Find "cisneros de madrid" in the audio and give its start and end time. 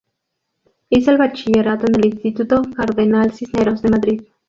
3.33-4.21